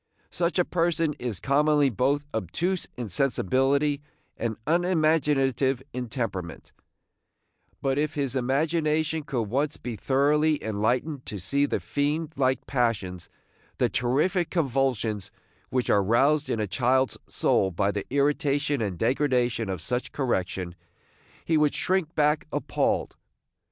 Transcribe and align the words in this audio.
Such 0.31 0.57
a 0.57 0.65
person 0.65 1.13
is 1.19 1.39
commonly 1.39 1.91
both 1.91 2.25
obtuse 2.33 2.87
in 2.97 3.07
sensibility 3.07 4.01
and 4.35 4.57
unimaginative 4.65 5.83
in 5.93 6.09
temperament; 6.09 6.71
but 7.83 7.99
if 7.99 8.15
his 8.15 8.35
imagination 8.35 9.21
could 9.21 9.43
once 9.43 9.77
be 9.77 9.95
thoroughly 9.95 10.57
enlightened 10.63 11.23
to 11.27 11.37
see 11.37 11.67
the 11.67 11.79
fiend 11.79 12.33
like 12.35 12.65
passions, 12.65 13.29
the 13.77 13.89
terrific 13.89 14.49
convulsions, 14.49 15.29
which 15.69 15.87
are 15.91 16.01
roused 16.01 16.49
in 16.49 16.59
a 16.59 16.65
child's 16.65 17.19
soul 17.27 17.69
by 17.69 17.91
the 17.91 18.07
irritation 18.11 18.81
and 18.81 18.97
degradation 18.97 19.69
of 19.69 19.83
such 19.83 20.11
correction, 20.11 20.73
he 21.45 21.57
would 21.57 21.75
shrink 21.75 22.15
back 22.15 22.47
appalled. 22.51 23.15